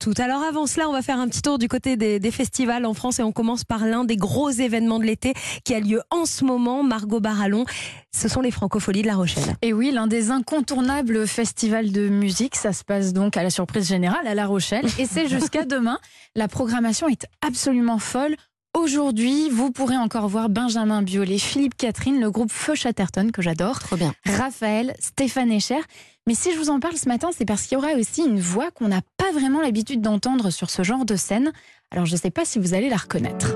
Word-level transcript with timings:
tout. 0.00 0.14
Alors 0.18 0.42
avant 0.42 0.66
cela, 0.66 0.88
on 0.88 0.92
va 0.92 1.02
faire 1.02 1.20
un 1.20 1.28
petit 1.28 1.42
tour 1.42 1.58
du 1.58 1.68
côté 1.68 1.96
des, 1.96 2.18
des 2.18 2.30
festivals 2.30 2.86
en 2.86 2.94
France 2.94 3.20
et 3.20 3.22
on 3.22 3.32
commence 3.32 3.64
par 3.64 3.84
l'un 3.84 4.04
des 4.04 4.16
gros 4.16 4.50
événements 4.50 4.98
de 4.98 5.04
l'été 5.04 5.34
qui 5.64 5.74
a 5.74 5.80
lieu 5.80 6.00
en 6.10 6.24
ce 6.24 6.44
moment, 6.44 6.82
Margot 6.82 7.20
Barallon. 7.20 7.64
Ce 8.12 8.26
sont 8.26 8.40
les 8.40 8.50
Francopholies 8.50 9.02
de 9.02 9.06
La 9.06 9.14
Rochelle. 9.14 9.54
Et 9.62 9.72
oui, 9.72 9.92
l'un 9.92 10.06
des 10.06 10.30
incontournables 10.30 11.28
festivals 11.28 11.92
de 11.92 12.08
musique, 12.08 12.56
ça 12.56 12.72
se 12.72 12.82
passe 12.82 13.12
donc 13.12 13.36
à 13.36 13.42
la 13.42 13.50
surprise 13.50 13.86
générale 13.86 14.26
à 14.26 14.34
La 14.34 14.46
Rochelle 14.46 14.86
et 14.98 15.04
c'est 15.06 15.28
jusqu'à 15.28 15.64
demain. 15.64 15.98
La 16.34 16.48
programmation 16.48 17.06
est 17.08 17.26
absolument 17.46 17.98
folle. 17.98 18.34
Aujourd'hui, 18.82 19.50
vous 19.50 19.70
pourrez 19.70 19.98
encore 19.98 20.26
voir 20.26 20.48
Benjamin 20.48 21.02
Biolay, 21.02 21.36
Philippe 21.36 21.76
Catherine, 21.76 22.18
le 22.18 22.30
groupe 22.30 22.50
Feu 22.50 22.74
Chatterton 22.74 23.30
que 23.30 23.42
j'adore, 23.42 23.78
Trop 23.78 23.96
bien. 23.96 24.14
Raphaël, 24.24 24.94
Stéphane 24.98 25.52
Echer. 25.52 25.80
Mais 26.26 26.34
si 26.34 26.50
je 26.50 26.56
vous 26.56 26.70
en 26.70 26.80
parle 26.80 26.96
ce 26.96 27.06
matin, 27.06 27.28
c'est 27.30 27.44
parce 27.44 27.64
qu'il 27.64 27.76
y 27.76 27.78
aura 27.78 27.92
aussi 27.92 28.22
une 28.22 28.40
voix 28.40 28.70
qu'on 28.70 28.88
n'a 28.88 29.02
pas 29.18 29.32
vraiment 29.32 29.60
l'habitude 29.60 30.00
d'entendre 30.00 30.48
sur 30.48 30.70
ce 30.70 30.82
genre 30.82 31.04
de 31.04 31.16
scène. 31.16 31.52
Alors 31.90 32.06
je 32.06 32.12
ne 32.12 32.18
sais 32.18 32.30
pas 32.30 32.46
si 32.46 32.58
vous 32.58 32.72
allez 32.72 32.88
la 32.88 32.96
reconnaître. 32.96 33.54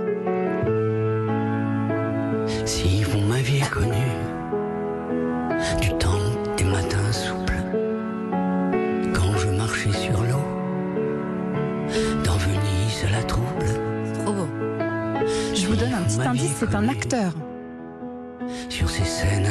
Je 15.64 15.68
vous 15.70 15.76
donne 15.76 15.94
un 15.94 16.02
petit 16.02 16.20
indice, 16.20 16.50
c'est 16.58 16.74
un 16.74 16.88
acteur. 16.90 17.32
Sur 18.68 18.90
ces 18.90 19.02
scènes 19.04 19.46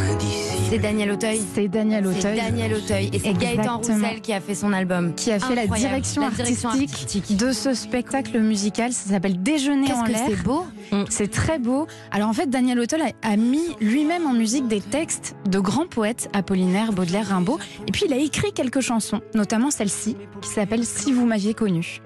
C'est. 0.70 0.78
Daniel 0.78 1.12
Auteuil. 1.12 1.42
C'est 1.56 1.68
Daniel 1.68 2.06
C'est 2.12 2.20
Auteuil. 2.20 2.38
Daniel 2.38 2.74
Auteuil. 2.76 3.10
Et 3.14 3.18
c'est 3.18 3.34
Gaëtan. 3.34 3.78
Roussel 3.78 4.22
qui 4.22 4.32
a 4.32 4.40
fait 4.40 4.54
son 4.54 4.74
album. 4.74 5.16
qui 5.16 5.32
a 5.32 5.40
fait 5.40 5.56
la 5.56 5.66
direction, 5.66 6.22
La 6.22 6.30
direction 6.30 6.70
artistique, 6.70 6.92
artistique. 6.92 7.38
de 7.38 7.52
ce 7.52 7.74
spectacle 7.74 8.40
musical. 8.40 8.94
Ça 8.94 9.10
s'appelle 9.10 9.42
Déjeuner 9.42 9.92
en 9.92 10.04
Qu'est-ce 10.04 10.04
que 10.04 10.12
l'air. 10.12 10.38
c'est 10.38 10.44
beau 10.44 10.66
C'est 11.10 11.32
très 11.32 11.58
beau. 11.58 11.88
Alors 12.12 12.30
en 12.30 12.34
fait, 12.34 12.48
Daniel 12.48 12.80
Auteuil 12.80 13.02
a, 13.24 13.28
a 13.32 13.36
mis 13.36 13.66
lui-même 13.82 14.28
en 14.28 14.34
musique 14.34 14.68
des 14.68 14.82
textes 14.82 15.36
de 15.50 15.58
grands 15.60 15.88
poètes, 15.88 16.30
Apollinaire, 16.34 16.94
Baudelaire, 16.94 17.30
Rimbaud. 17.30 17.58
Et 17.88 17.92
puis 17.92 18.04
il 18.06 18.14
a 18.14 18.18
écrit 18.18 18.52
quelques 18.54 18.82
chansons, 18.82 19.22
notamment 19.34 19.72
celle-ci, 19.72 20.16
qui 20.42 20.50
s'appelle 20.50 20.86
Si 20.86 21.12
vous 21.12 21.26
m'aviez 21.26 21.56
connu. 21.56 22.00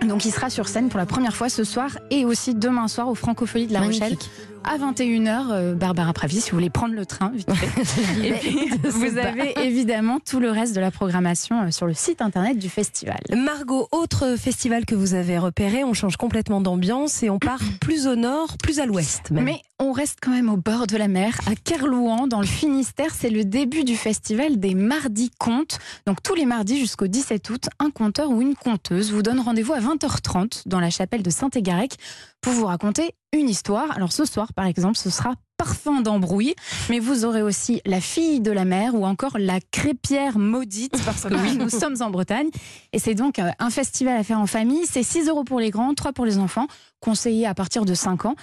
Donc 0.00 0.24
il 0.24 0.32
sera 0.32 0.50
sur 0.50 0.68
scène 0.68 0.88
pour 0.88 0.98
la 0.98 1.06
première 1.06 1.36
fois 1.36 1.48
ce 1.48 1.64
soir 1.64 1.90
et 2.10 2.24
aussi 2.24 2.54
demain 2.54 2.88
soir 2.88 3.08
au 3.08 3.14
Francofolie 3.14 3.66
de 3.66 3.72
La 3.72 3.80
Rochelle 3.80 4.16
à 4.64 4.78
21h. 4.78 5.46
euh, 5.50 5.74
Barbara 5.74 6.12
Pravi, 6.12 6.40
si 6.40 6.50
vous 6.50 6.56
voulez 6.56 6.70
prendre 6.70 6.94
le 6.94 7.06
train, 7.06 7.32
vite 7.34 7.52
fait. 7.52 8.26
Et 8.28 8.32
puis, 8.32 8.70
vous 8.84 9.18
avez 9.18 9.54
évidemment 9.60 10.18
tout 10.20 10.40
le 10.40 10.50
reste 10.50 10.74
de 10.74 10.80
la 10.80 10.90
programmation 10.90 11.62
euh, 11.62 11.70
sur 11.70 11.86
le 11.86 11.94
site 11.94 12.22
internet 12.22 12.58
du 12.58 12.68
festival. 12.68 13.18
Margot, 13.36 13.88
autre 13.92 14.36
festival 14.36 14.84
que 14.84 14.94
vous 14.94 15.14
avez 15.14 15.38
repéré, 15.38 15.84
on 15.84 15.94
change 15.94 16.16
complètement 16.16 16.60
d'ambiance 16.60 17.22
et 17.22 17.30
on 17.30 17.38
part 17.38 17.60
plus 17.80 18.06
au 18.06 18.16
nord, 18.16 18.56
plus 18.58 18.80
à 18.80 18.86
l'ouest. 18.86 19.30
Mais 19.30 19.60
on 19.82 19.90
reste 19.90 20.20
quand 20.22 20.30
même 20.30 20.48
au 20.48 20.56
bord 20.56 20.86
de 20.86 20.96
la 20.96 21.08
mer, 21.08 21.40
à 21.46 21.56
Kerlouan, 21.56 22.28
dans 22.28 22.40
le 22.40 22.46
Finistère. 22.46 23.12
C'est 23.12 23.30
le 23.30 23.44
début 23.44 23.82
du 23.82 23.96
festival 23.96 24.60
des 24.60 24.76
Mardis 24.76 25.32
Contes. 25.38 25.78
Donc 26.06 26.22
tous 26.22 26.36
les 26.36 26.46
mardis 26.46 26.78
jusqu'au 26.78 27.08
17 27.08 27.50
août, 27.50 27.68
un 27.80 27.90
conteur 27.90 28.30
ou 28.30 28.40
une 28.40 28.54
conteuse 28.54 29.10
vous 29.10 29.22
donne 29.22 29.40
rendez-vous 29.40 29.72
à 29.72 29.80
20h30 29.80 30.68
dans 30.68 30.78
la 30.78 30.90
chapelle 30.90 31.24
de 31.24 31.30
Saint-Égarec 31.30 31.96
pour 32.40 32.52
vous 32.52 32.66
raconter 32.66 33.16
une 33.32 33.48
histoire. 33.48 33.90
Alors 33.96 34.12
ce 34.12 34.24
soir, 34.24 34.52
par 34.52 34.66
exemple, 34.66 34.98
ce 34.98 35.10
sera 35.10 35.34
Parfum 35.56 36.00
d'embrouille, 36.00 36.56
mais 36.90 36.98
vous 36.98 37.24
aurez 37.24 37.40
aussi 37.40 37.82
La 37.84 38.00
fille 38.00 38.40
de 38.40 38.50
la 38.50 38.64
mer 38.64 38.96
ou 38.96 39.04
encore 39.04 39.38
La 39.38 39.60
crépière 39.60 40.38
maudite, 40.38 41.00
parce 41.04 41.22
que 41.22 41.34
oui, 41.34 41.56
nous 41.58 41.68
sommes 41.68 41.96
en 42.00 42.10
Bretagne. 42.10 42.48
Et 42.92 42.98
c'est 42.98 43.14
donc 43.14 43.38
euh, 43.38 43.48
un 43.60 43.70
festival 43.70 44.16
à 44.16 44.24
faire 44.24 44.40
en 44.40 44.48
famille. 44.48 44.86
C'est 44.86 45.04
6 45.04 45.28
euros 45.28 45.44
pour 45.44 45.60
les 45.60 45.70
grands, 45.70 45.94
3 45.94 46.12
pour 46.12 46.24
les 46.24 46.38
enfants, 46.38 46.66
conseillé 46.98 47.46
à 47.46 47.54
partir 47.54 47.84
de 47.84 47.94
5 47.94 48.26
ans. 48.26 48.34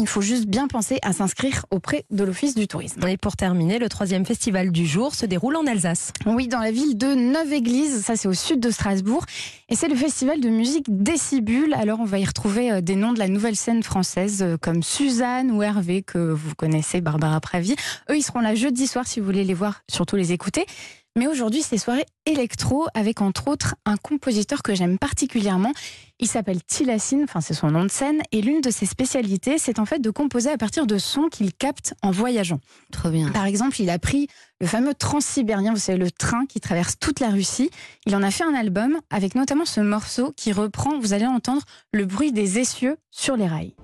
Il 0.00 0.08
faut 0.08 0.20
juste 0.20 0.46
bien 0.46 0.66
penser 0.66 0.98
à 1.02 1.12
s'inscrire 1.12 1.66
auprès 1.70 2.04
de 2.10 2.24
l'Office 2.24 2.56
du 2.56 2.66
tourisme. 2.66 3.06
Et 3.06 3.16
pour 3.16 3.36
terminer, 3.36 3.78
le 3.78 3.88
troisième 3.88 4.26
festival 4.26 4.72
du 4.72 4.86
jour 4.86 5.14
se 5.14 5.24
déroule 5.24 5.54
en 5.54 5.66
Alsace. 5.68 6.12
Oui, 6.26 6.48
dans 6.48 6.58
la 6.58 6.72
ville 6.72 6.98
de 6.98 7.14
Neuve-Église, 7.14 8.02
ça 8.02 8.16
c'est 8.16 8.26
au 8.26 8.32
sud 8.32 8.58
de 8.58 8.70
Strasbourg. 8.72 9.24
Et 9.68 9.76
c'est 9.76 9.86
le 9.86 9.94
festival 9.94 10.40
de 10.40 10.48
musique 10.48 10.86
Décibule. 10.88 11.74
Alors 11.74 12.00
on 12.00 12.04
va 12.04 12.18
y 12.18 12.24
retrouver 12.24 12.72
euh, 12.72 12.80
des 12.80 12.96
noms 12.96 13.12
de 13.12 13.20
la 13.20 13.28
nouvelle 13.28 13.54
scène 13.54 13.84
française 13.84 14.42
euh, 14.42 14.56
comme 14.60 14.82
Suzanne 14.82 15.52
ou 15.52 15.62
Hervé, 15.62 16.02
que 16.02 16.18
vous 16.18 16.56
connaissez, 16.56 17.00
Barbara 17.00 17.40
Pravi. 17.40 17.76
Eux, 18.10 18.16
ils 18.16 18.22
seront 18.22 18.40
là 18.40 18.56
jeudi 18.56 18.88
soir 18.88 19.06
si 19.06 19.20
vous 19.20 19.26
voulez 19.26 19.44
les 19.44 19.54
voir, 19.54 19.82
surtout 19.88 20.16
les 20.16 20.32
écouter. 20.32 20.66
Mais 21.16 21.28
aujourd'hui, 21.28 21.62
c'est 21.62 21.78
soirée 21.78 22.06
électro 22.26 22.86
avec 22.92 23.20
entre 23.20 23.46
autres 23.46 23.76
un 23.84 23.96
compositeur 23.96 24.64
que 24.64 24.74
j'aime 24.74 24.98
particulièrement. 24.98 25.72
Il 26.18 26.26
s'appelle 26.26 26.60
Tilassine, 26.64 27.22
enfin 27.22 27.40
c'est 27.40 27.54
son 27.54 27.70
nom 27.70 27.84
de 27.84 27.90
scène, 27.90 28.20
et 28.32 28.42
l'une 28.42 28.60
de 28.60 28.70
ses 28.70 28.86
spécialités, 28.86 29.58
c'est 29.58 29.78
en 29.78 29.84
fait 29.84 30.00
de 30.00 30.10
composer 30.10 30.50
à 30.50 30.58
partir 30.58 30.86
de 30.86 30.98
sons 30.98 31.28
qu'il 31.28 31.54
capte 31.54 31.94
en 32.02 32.10
voyageant. 32.10 32.58
Trop 32.90 33.10
bien. 33.10 33.30
Par 33.30 33.46
exemple, 33.46 33.80
il 33.80 33.90
a 33.90 33.98
pris 34.00 34.26
le 34.60 34.66
fameux 34.66 34.94
transsibérien, 34.94 35.72
vous 35.72 35.78
savez, 35.78 35.98
le 35.98 36.10
train 36.10 36.46
qui 36.46 36.58
traverse 36.58 36.98
toute 36.98 37.20
la 37.20 37.28
Russie. 37.28 37.70
Il 38.06 38.16
en 38.16 38.22
a 38.24 38.32
fait 38.32 38.44
un 38.44 38.54
album 38.54 38.98
avec 39.10 39.36
notamment 39.36 39.66
ce 39.66 39.80
morceau 39.80 40.32
qui 40.36 40.52
reprend, 40.52 40.98
vous 40.98 41.12
allez 41.12 41.26
entendre, 41.26 41.62
le 41.92 42.06
bruit 42.06 42.32
des 42.32 42.58
essieux 42.58 42.96
sur 43.12 43.36
les 43.36 43.46
rails. 43.46 43.74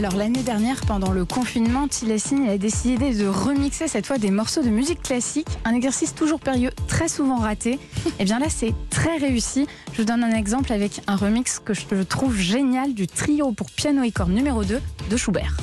Alors 0.00 0.16
l'année 0.16 0.42
dernière, 0.42 0.80
pendant 0.86 1.12
le 1.12 1.26
confinement, 1.26 1.86
Tilassine 1.86 2.48
a 2.48 2.56
décidé 2.56 3.12
de 3.12 3.26
remixer 3.26 3.86
cette 3.86 4.06
fois 4.06 4.16
des 4.16 4.30
morceaux 4.30 4.62
de 4.62 4.70
musique 4.70 5.02
classique, 5.02 5.46
un 5.66 5.74
exercice 5.74 6.14
toujours 6.14 6.40
périlleux, 6.40 6.70
très 6.86 7.06
souvent 7.06 7.36
raté. 7.36 7.78
Et 8.18 8.24
bien 8.24 8.38
là, 8.38 8.46
c'est 8.48 8.72
très 8.88 9.18
réussi. 9.18 9.66
Je 9.92 9.98
vous 9.98 10.06
donne 10.06 10.24
un 10.24 10.34
exemple 10.34 10.72
avec 10.72 11.02
un 11.06 11.16
remix 11.16 11.58
que 11.58 11.74
je 11.74 11.84
trouve 12.02 12.34
génial 12.34 12.94
du 12.94 13.06
trio 13.06 13.52
pour 13.52 13.70
piano 13.70 14.02
et 14.02 14.10
cordes 14.10 14.32
numéro 14.32 14.64
2 14.64 14.80
de 15.10 15.16
Schubert. 15.18 15.54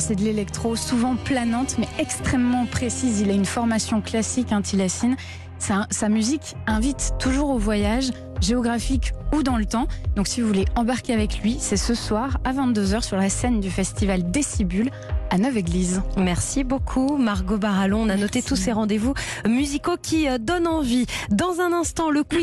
C'est 0.00 0.14
de 0.14 0.22
l'électro, 0.22 0.76
souvent 0.76 1.16
planante, 1.16 1.76
mais 1.78 1.88
extrêmement 1.98 2.66
précise. 2.66 3.20
Il 3.20 3.30
a 3.30 3.34
une 3.34 3.44
formation 3.44 4.00
classique, 4.00 4.52
hein, 4.52 4.62
Tilassine. 4.62 5.16
Sa, 5.58 5.86
sa 5.90 6.08
musique 6.08 6.56
invite 6.66 7.14
toujours 7.18 7.50
au 7.50 7.58
voyage, 7.58 8.10
géographique 8.40 9.12
ou 9.32 9.42
dans 9.42 9.56
le 9.56 9.64
temps. 9.64 9.86
Donc 10.16 10.26
si 10.26 10.40
vous 10.40 10.48
voulez 10.48 10.64
embarquer 10.74 11.14
avec 11.14 11.40
lui, 11.40 11.56
c'est 11.58 11.76
ce 11.76 11.94
soir 11.94 12.38
à 12.44 12.52
22h 12.52 13.02
sur 13.02 13.16
la 13.16 13.28
scène 13.28 13.60
du 13.60 13.70
festival 13.70 14.30
Décibule 14.30 14.90
à 15.30 15.38
Neuve-Église. 15.38 16.02
Merci 16.18 16.62
beaucoup 16.62 17.16
Margot 17.16 17.56
Barallon. 17.56 18.02
On 18.02 18.08
a 18.10 18.16
noté 18.16 18.42
tous 18.42 18.56
ces 18.56 18.72
rendez-vous 18.72 19.14
musicaux 19.48 19.96
qui 20.00 20.28
euh, 20.28 20.36
donnent 20.38 20.66
envie. 20.66 21.06
Dans 21.30 21.60
un 21.60 21.72
instant, 21.72 22.10
le 22.10 22.22
quiz 22.22 22.40